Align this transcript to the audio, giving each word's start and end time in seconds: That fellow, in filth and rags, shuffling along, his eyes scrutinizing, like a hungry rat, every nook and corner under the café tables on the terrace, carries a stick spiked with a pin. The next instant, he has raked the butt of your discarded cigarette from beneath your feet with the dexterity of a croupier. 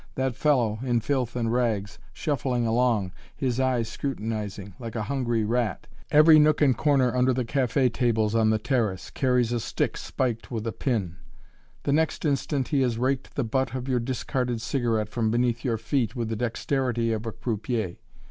That 0.15 0.35
fellow, 0.35 0.79
in 0.81 0.99
filth 1.01 1.35
and 1.35 1.53
rags, 1.53 1.99
shuffling 2.11 2.65
along, 2.65 3.11
his 3.35 3.59
eyes 3.59 3.87
scrutinizing, 3.87 4.73
like 4.79 4.95
a 4.95 5.03
hungry 5.03 5.43
rat, 5.43 5.85
every 6.09 6.39
nook 6.39 6.59
and 6.59 6.75
corner 6.75 7.15
under 7.15 7.33
the 7.33 7.45
café 7.45 7.93
tables 7.93 8.33
on 8.33 8.49
the 8.49 8.57
terrace, 8.57 9.11
carries 9.11 9.51
a 9.51 9.59
stick 9.59 9.95
spiked 9.97 10.49
with 10.49 10.65
a 10.65 10.71
pin. 10.71 11.17
The 11.83 11.93
next 11.93 12.25
instant, 12.25 12.69
he 12.69 12.81
has 12.81 12.97
raked 12.97 13.35
the 13.35 13.43
butt 13.43 13.75
of 13.75 13.87
your 13.87 13.99
discarded 13.99 14.59
cigarette 14.59 15.09
from 15.09 15.29
beneath 15.29 15.63
your 15.63 15.77
feet 15.77 16.15
with 16.15 16.29
the 16.29 16.35
dexterity 16.35 17.11
of 17.13 17.27
a 17.27 17.31
croupier. 17.31 17.97